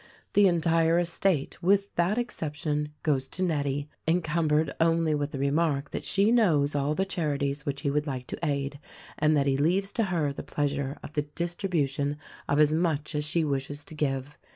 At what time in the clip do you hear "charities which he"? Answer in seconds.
7.05-7.91